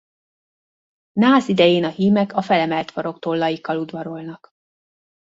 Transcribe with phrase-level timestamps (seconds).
[1.11, 4.49] Nász idején a hímek a felemelt faroktollaikkal udvarolnak.